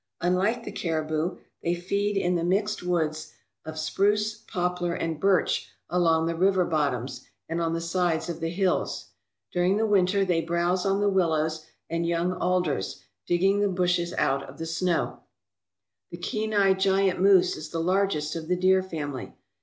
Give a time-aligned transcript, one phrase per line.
[0.19, 5.15] Unlike the caribou, they feed in the mixed woods of 265 ALASKA OUR NORTHERN WONDERLAND
[5.15, 9.09] spruce, poplar, and birch along the river bottoms and on the sides of the hills.
[9.51, 14.41] During the winter they browse on the willows and young alders, digging the bushes out
[14.49, 15.19] of the snow.
[16.09, 19.33] The Kenai giant moose is the largest of the deer family.